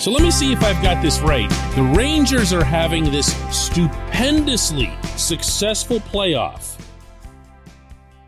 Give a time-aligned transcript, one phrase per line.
[0.00, 1.50] So let me see if I've got this right.
[1.74, 6.80] The Rangers are having this stupendously successful playoff,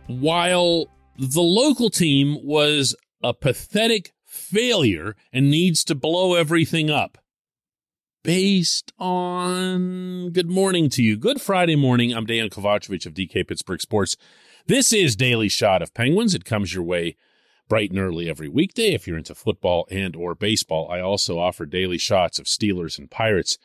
[0.06, 0.84] while
[1.16, 7.16] the local team was a pathetic failure and needs to blow everything up.
[8.22, 11.16] Based on good morning to you.
[11.16, 12.12] Good Friday morning.
[12.12, 14.18] I'm Dejan Kovacevic of DK Pittsburgh Sports.
[14.66, 16.34] This is Daily Shot of Penguins.
[16.34, 17.16] It comes your way
[17.72, 20.90] bright and early every weekday if you're into football and or baseball.
[20.90, 23.56] I also offer daily shots of Steelers and Pirates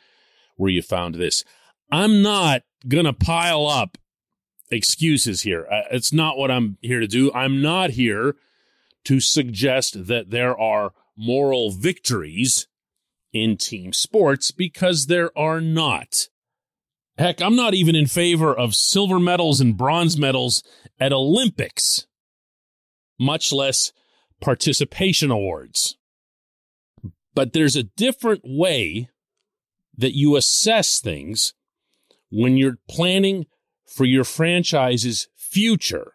[0.56, 1.44] where you found this.
[1.92, 3.98] I'm not going to pile up
[4.72, 5.68] excuses here.
[5.70, 7.34] Uh, it's not what I'm here to do.
[7.34, 8.38] I'm not here
[9.04, 12.66] to suggest that there are moral victories
[13.34, 16.30] in team sports because there are not.
[17.18, 20.64] Heck, I'm not even in favor of silver medals and bronze medals
[20.98, 22.07] at Olympics
[23.20, 23.92] much less
[24.42, 25.98] participation awards.
[27.34, 29.10] But there's a different way
[29.98, 31.54] that you assess things
[32.30, 33.46] when you're planning
[33.86, 36.14] for your franchise's future.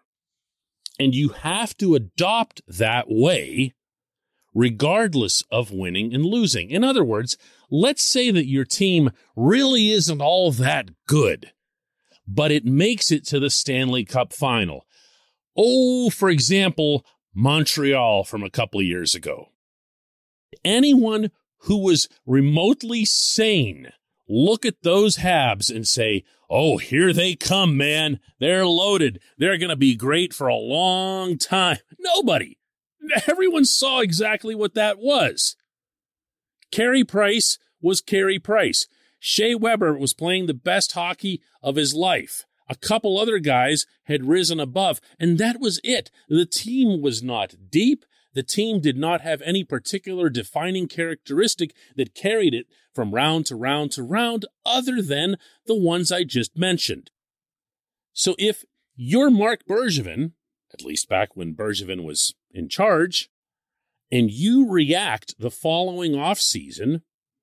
[0.98, 3.74] And you have to adopt that way
[4.54, 6.70] regardless of winning and losing.
[6.70, 7.36] In other words,
[7.70, 11.52] let's say that your team really isn't all that good,
[12.26, 14.86] but it makes it to the Stanley Cup final.
[15.56, 19.48] Oh, for example, Montreal from a couple of years ago.
[20.64, 21.30] Anyone
[21.62, 23.92] who was remotely sane
[24.28, 28.20] look at those Habs and say, oh, here they come, man.
[28.40, 29.20] They're loaded.
[29.38, 31.78] They're going to be great for a long time.
[31.98, 32.58] Nobody.
[33.26, 35.56] Everyone saw exactly what that was.
[36.70, 38.86] Carey Price was Carey Price.
[39.18, 42.44] Shea Weber was playing the best hockey of his life.
[42.72, 46.10] A couple other guys had risen above, and that was it.
[46.30, 48.06] The team was not deep.
[48.32, 53.56] The team did not have any particular defining characteristic that carried it from round to
[53.56, 57.10] round to round, other than the ones I just mentioned.
[58.14, 58.64] So if
[58.96, 60.32] you're Marc Bergevin,
[60.72, 63.28] at least back when Bergevin was in charge,
[64.10, 67.02] and you react the following offseason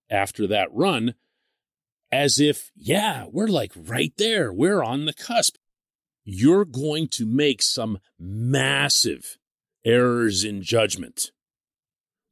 [0.09, 1.13] after that run
[2.11, 4.51] as if, yeah, we're like right there.
[4.51, 5.55] We're on the cusp.
[6.23, 9.37] You're going to make some massive
[9.85, 11.31] errors in judgment.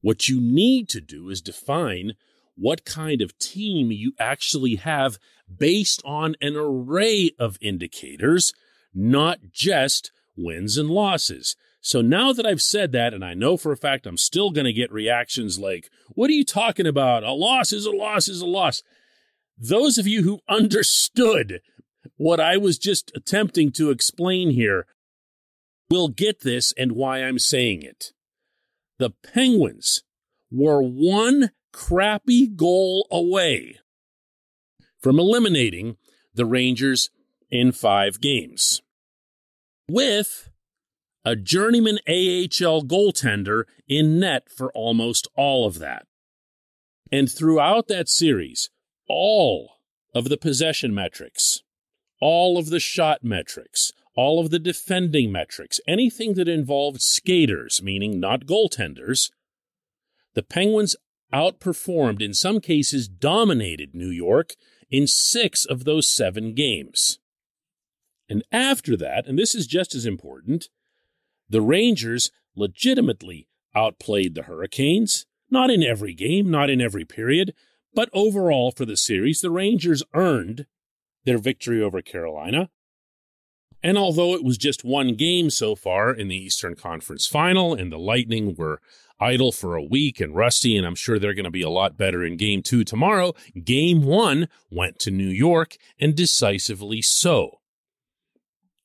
[0.02, 2.14] What you need to do is define
[2.56, 5.18] what kind of team you actually have
[5.56, 8.54] based on an array of indicators,
[8.94, 11.56] not just wins and losses.
[11.82, 14.66] So now that I've said that, and I know for a fact I'm still going
[14.66, 17.24] to get reactions like, What are you talking about?
[17.24, 18.84] A loss is a loss is a loss
[19.58, 21.62] those of you who understood
[22.16, 24.86] what I was just attempting to explain here
[25.90, 28.12] will get this and why I'm saying it.
[29.00, 30.04] The Penguins
[30.52, 33.78] were one crappy goal away
[35.00, 35.98] from eliminating
[36.34, 37.10] the Rangers
[37.50, 38.82] in five games
[39.90, 40.50] with
[41.24, 46.06] a journeyman AHL goaltender in net for almost all of that.
[47.12, 48.70] And throughout that series,
[49.08, 49.78] all
[50.14, 51.62] of the possession metrics,
[52.20, 58.20] all of the shot metrics, all of the defending metrics, anything that involved skaters, meaning
[58.20, 59.32] not goaltenders,
[60.34, 60.96] the Penguins
[61.34, 64.54] outperformed, in some cases, dominated New York
[64.90, 67.20] in six of those seven games.
[68.30, 70.70] And after that, and this is just as important,
[71.50, 77.54] the Rangers legitimately outplayed the Hurricanes, not in every game, not in every period,
[77.98, 80.68] but overall, for the series, the Rangers earned
[81.26, 82.70] their victory over Carolina.
[83.82, 87.92] And although it was just one game so far in the Eastern Conference final, and
[87.92, 88.82] the Lightning were
[89.20, 91.98] idle for a week and rusty, and I'm sure they're going to be a lot
[91.98, 97.62] better in game two tomorrow, game one went to New York and decisively so.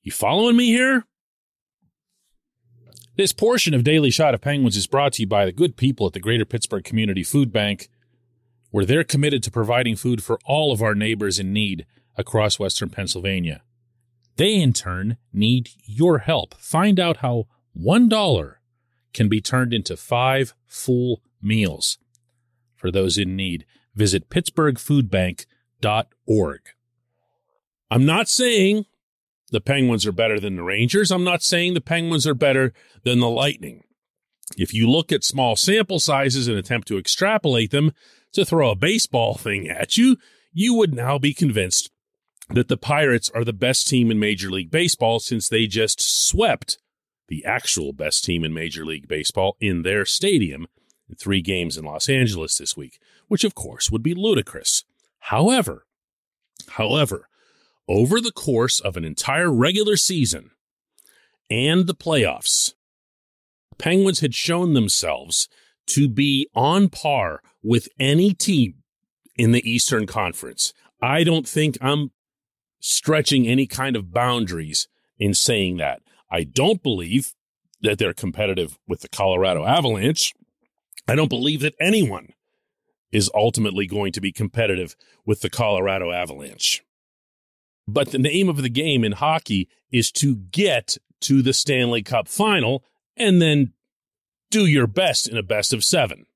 [0.01, 1.05] You following me here?
[3.19, 6.07] This portion of Daily Shot of Penguins is brought to you by the good people
[6.07, 7.91] at the Greater Pittsburgh Community Food Bank
[8.73, 11.87] where they're committed to providing food for all of our neighbors in need
[12.17, 13.63] across Western Pennsylvania.
[14.37, 16.55] They, in turn, need your help.
[16.55, 17.47] Find out how
[17.79, 18.55] $1
[19.13, 21.99] can be turned into five full meals.
[22.75, 23.65] For those in need,
[23.95, 26.61] visit pittsburghfoodbank.org.
[27.91, 28.87] I'm not saying
[29.51, 31.11] the Penguins are better than the Rangers.
[31.11, 32.73] I'm not saying the Penguins are better
[33.05, 33.85] than the Lightning.
[34.57, 37.93] If you look at small sample sizes and attempt to extrapolate them,
[38.33, 40.17] to throw a baseball thing at you,
[40.53, 41.91] you would now be convinced
[42.49, 46.79] that the Pirates are the best team in Major League Baseball since they just swept
[47.29, 50.67] the actual best team in Major League Baseball in their stadium
[51.09, 52.99] and three games in Los Angeles this week,
[53.29, 54.85] which of course would be ludicrous.
[55.21, 55.87] However,
[56.71, 57.29] however,
[57.89, 60.51] over the course of an entire regular season
[61.49, 62.75] and the playoffs,
[63.79, 65.49] Penguins had shown themselves
[65.87, 68.83] to be on par with any team
[69.37, 70.73] in the Eastern Conference.
[71.01, 72.11] I don't think I'm
[72.81, 74.89] stretching any kind of boundaries
[75.19, 76.03] in saying that.
[76.31, 77.35] I don't believe
[77.81, 80.33] that they're competitive with the Colorado Avalanche.
[81.09, 82.29] I don't believe that anyone
[83.11, 86.83] is ultimately going to be competitive with the Colorado Avalanche.
[87.87, 92.29] But the name of the game in hockey is to get to the Stanley Cup
[92.29, 92.85] final
[93.17, 93.73] and then
[94.51, 96.27] do your best in a best of seven.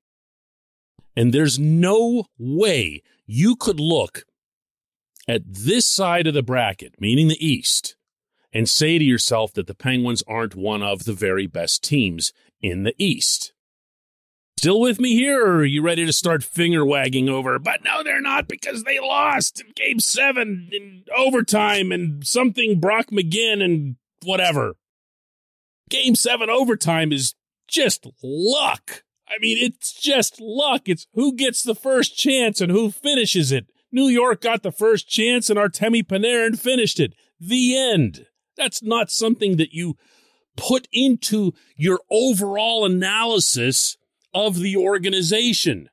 [1.17, 4.23] And there's no way you could look
[5.27, 7.95] at this side of the bracket, meaning the East,
[8.53, 12.83] and say to yourself that the Penguins aren't one of the very best teams in
[12.83, 13.51] the East.
[14.59, 17.57] Still with me here, or are you ready to start finger wagging over?
[17.57, 23.07] But no, they're not because they lost in game seven in overtime and something Brock
[23.07, 24.75] McGinn and whatever.
[25.89, 27.33] Game seven overtime is
[27.67, 29.03] just luck.
[29.29, 30.83] I mean, it's just luck.
[30.85, 33.67] It's who gets the first chance and who finishes it.
[33.91, 37.13] New York got the first chance and Artemi Panarin finished it.
[37.39, 38.25] The end.
[38.55, 39.95] That's not something that you
[40.55, 43.97] put into your overall analysis
[44.33, 45.89] of the organization.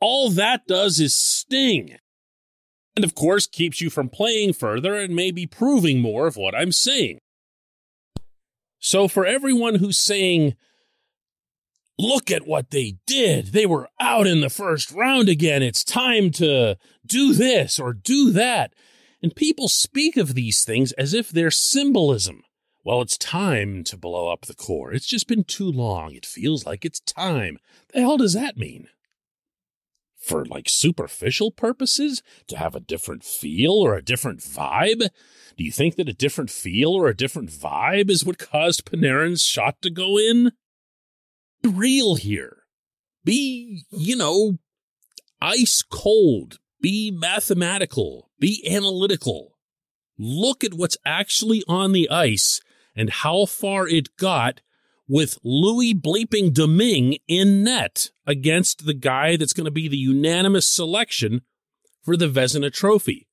[0.00, 1.96] All that does is sting.
[2.94, 6.72] And of course, keeps you from playing further and maybe proving more of what I'm
[6.72, 7.18] saying.
[8.78, 10.54] So, for everyone who's saying,
[11.98, 16.30] look at what they did, they were out in the first round again, it's time
[16.32, 18.74] to do this or do that.
[19.22, 22.42] And people speak of these things as if they're symbolism.
[22.84, 24.92] Well, it's time to blow up the core.
[24.92, 26.12] It's just been too long.
[26.12, 27.58] It feels like it's time.
[27.92, 28.86] The hell does that mean?
[30.16, 32.22] For like superficial purposes?
[32.46, 35.08] To have a different feel or a different vibe?
[35.56, 39.42] Do you think that a different feel or a different vibe is what caused Panarin's
[39.42, 40.52] shot to go in?
[41.66, 42.58] Real here.
[43.24, 44.58] Be, you know,
[45.40, 46.58] ice cold.
[46.80, 48.30] Be mathematical.
[48.38, 49.58] Be analytical.
[50.18, 52.60] Look at what's actually on the ice
[52.94, 54.60] and how far it got
[55.08, 60.66] with Louis bleeping Domingue in net against the guy that's going to be the unanimous
[60.66, 61.42] selection
[62.02, 63.28] for the Vezina Trophy.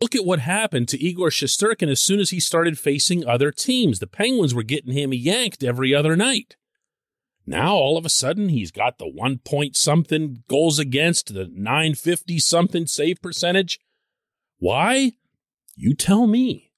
[0.00, 3.98] Look at what happened to Igor Shesterkin as soon as he started facing other teams.
[3.98, 6.56] The Penguins were getting him yanked every other night.
[7.46, 12.40] Now, all of a sudden, he's got the one point something goals against, the 950
[12.40, 13.78] something save percentage.
[14.58, 15.12] Why?
[15.76, 16.72] You tell me.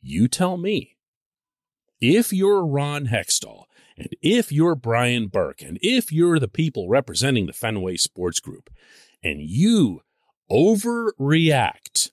[0.00, 0.96] You tell me
[2.00, 3.64] if you're Ron Hextall,
[3.96, 8.70] and if you're Brian Burke, and if you're the people representing the Fenway Sports Group,
[9.22, 10.02] and you
[10.50, 12.10] overreact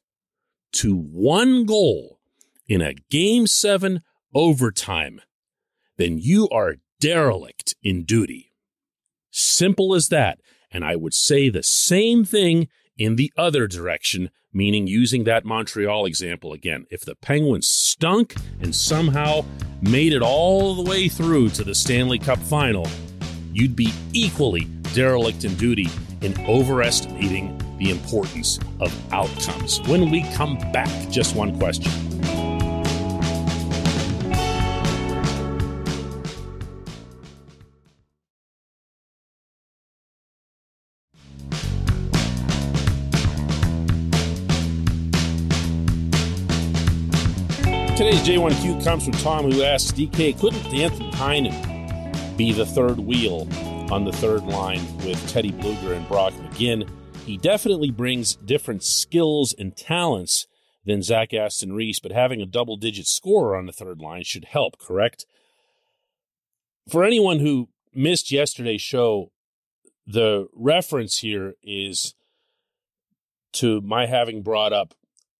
[0.73, 2.19] to one goal
[2.67, 4.01] in a game seven
[4.33, 5.21] overtime,
[5.97, 8.53] then you are derelict in duty.
[9.29, 10.39] Simple as that.
[10.71, 16.05] And I would say the same thing in the other direction, meaning using that Montreal
[16.05, 16.85] example again.
[16.89, 19.43] If the Penguins stunk and somehow
[19.81, 22.87] made it all the way through to the Stanley Cup final,
[23.51, 25.89] you'd be equally derelict in duty
[26.21, 29.81] in overestimating the importance of outcomes.
[29.89, 32.12] When we come back, just one question.
[48.13, 53.47] Today's J1Q comes from Tom, who asks DK, couldn't Danton Heinen be the third wheel
[53.91, 56.87] on the third line with Teddy Blueger and Brock McGinn?
[57.25, 60.45] He definitely brings different skills and talents
[60.85, 64.45] than Zach Aston Reese, but having a double digit scorer on the third line should
[64.45, 65.25] help, correct?
[66.87, 69.31] For anyone who missed yesterday's show,
[70.05, 72.13] the reference here is
[73.53, 74.93] to my having brought up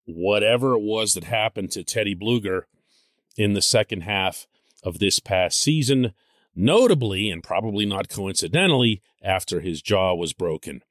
[0.05, 2.63] whatever it was that happened to Teddy Blueger
[3.37, 4.47] in the second half
[4.83, 6.13] of this past season,
[6.55, 10.81] notably and probably not coincidentally after his jaw was broken.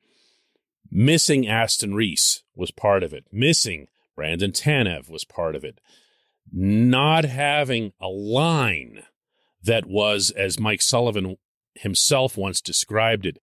[0.91, 3.27] Missing Aston Reese was part of it.
[3.33, 5.81] Missing Brandon Tanev was part of it.
[6.51, 9.05] Not having a line
[9.63, 11.37] that was, as Mike Sullivan
[11.75, 13.39] himself once described it,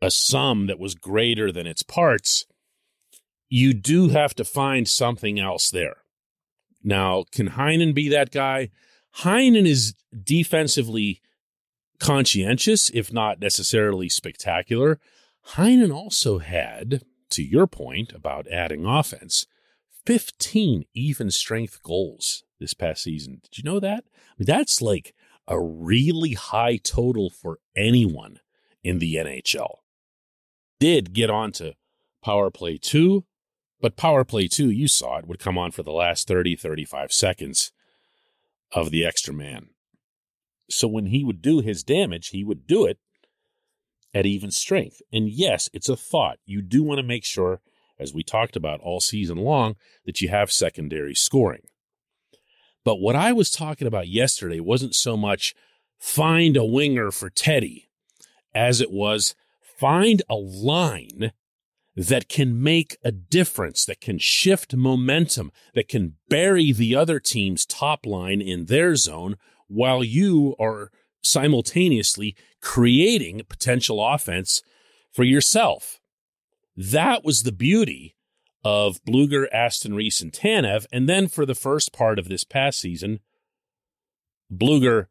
[0.00, 2.46] a sum that was greater than its parts
[3.48, 5.98] you do have to find something else there.
[6.82, 8.70] Now, can Heinen be that guy?
[9.18, 11.20] Heinen is defensively
[11.98, 15.00] conscientious, if not necessarily spectacular.
[15.54, 19.46] Heinen also had, to your point about adding offense,
[20.06, 23.40] 15 even strength goals this past season.
[23.42, 24.04] Did you know that?
[24.06, 25.14] I mean, that's like
[25.46, 28.40] a really high total for anyone
[28.84, 29.78] in the NHL.
[30.78, 31.74] Did get on to
[32.22, 33.24] power play two,
[33.80, 37.12] but power play two, you saw it, would come on for the last 30, 35
[37.12, 37.72] seconds
[38.72, 39.68] of the extra man.
[40.70, 42.98] So when he would do his damage, he would do it
[44.12, 45.00] at even strength.
[45.12, 46.38] And yes, it's a thought.
[46.44, 47.60] You do want to make sure,
[47.98, 51.62] as we talked about all season long, that you have secondary scoring.
[52.84, 55.54] But what I was talking about yesterday wasn't so much
[55.98, 57.88] find a winger for Teddy
[58.54, 59.34] as it was
[59.78, 61.32] find a line
[61.98, 67.66] that can make a difference, that can shift momentum, that can bury the other team's
[67.66, 69.36] top line in their zone
[69.66, 74.62] while you are simultaneously creating potential offense
[75.12, 75.98] for yourself.
[76.76, 78.14] That was the beauty
[78.62, 80.86] of Blueger, Aston Reese, and Tanev.
[80.92, 83.18] And then for the first part of this past season,
[84.52, 85.06] Blueger,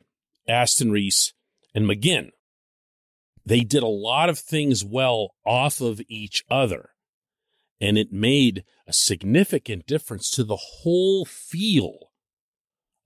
[0.48, 1.34] Aston Reese,
[1.76, 2.30] and McGinn.
[3.48, 6.90] They did a lot of things well off of each other.
[7.80, 12.12] And it made a significant difference to the whole feel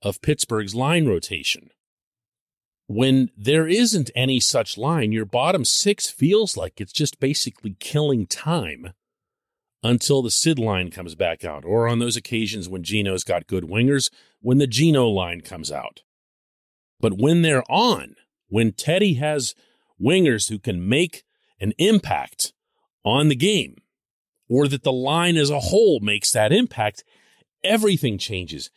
[0.00, 1.70] of Pittsburgh's line rotation
[2.86, 8.26] when there isn't any such line, your bottom six feels like it's just basically killing
[8.26, 8.92] time
[9.82, 13.64] until the Sid line comes back out, or on those occasions when Gino's got good
[13.64, 16.02] wingers, when the Gino line comes out.
[17.00, 18.14] But when they're on,
[18.48, 19.54] when Teddy has
[20.02, 21.24] wingers who can make
[21.60, 22.52] an impact
[23.04, 23.76] on the game,
[24.48, 27.04] or that the line as a whole makes that impact,
[27.62, 28.70] everything changes.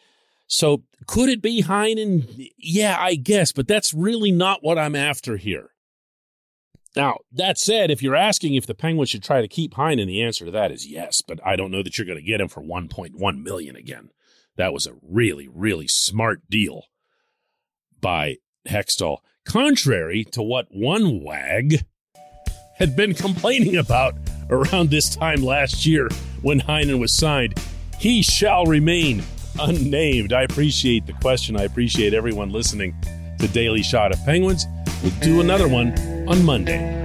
[0.47, 2.49] So could it be Heinen?
[2.57, 5.71] Yeah, I guess, but that's really not what I'm after here.
[6.95, 10.21] Now, that said, if you're asking if the Penguins should try to keep Heinen, the
[10.21, 12.47] answer to that is yes, but I don't know that you're going to get him
[12.47, 14.11] for 1.1 million again.
[14.55, 16.85] That was a really, really smart deal
[17.99, 21.85] by Hextall, contrary to what one wag
[22.77, 24.15] had been complaining about
[24.49, 26.09] around this time last year
[26.41, 27.59] when Heinen was signed.
[27.99, 29.23] He shall remain
[29.59, 30.33] unnamed.
[30.33, 31.55] I appreciate the question.
[31.55, 32.93] I appreciate everyone listening
[33.39, 34.65] to Daily Shot of Penguins.
[35.01, 35.97] We'll do another one
[36.27, 37.04] on Monday.